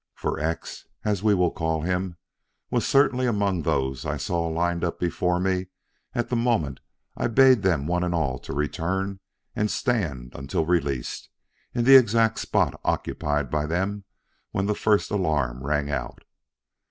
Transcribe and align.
For 0.15 0.39
X, 0.39 0.87
as 1.05 1.21
we 1.21 1.35
will 1.35 1.51
call 1.51 1.81
him, 1.83 2.17
was 2.71 2.87
certainly 2.87 3.27
among 3.27 3.61
those 3.61 4.03
I 4.03 4.17
saw 4.17 4.47
lined 4.47 4.83
up 4.83 4.99
before 4.99 5.39
me 5.39 5.67
at 6.15 6.29
the 6.29 6.35
moment 6.35 6.79
I 7.15 7.27
bade 7.27 7.61
them 7.61 7.85
one 7.85 8.03
and 8.03 8.15
all 8.15 8.39
to 8.39 8.51
return 8.53 9.19
and 9.55 9.69
stand 9.69 10.31
until 10.33 10.65
released, 10.65 11.29
in 11.75 11.85
the 11.85 11.97
exact 11.97 12.39
spot 12.39 12.81
occupied 12.83 13.51
by 13.51 13.67
them 13.67 14.03
when 14.49 14.65
the 14.65 14.73
first 14.73 15.11
alarm 15.11 15.63
rang 15.63 15.91
out. 15.91 16.23